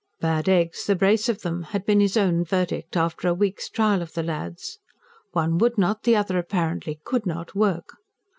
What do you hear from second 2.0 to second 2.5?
own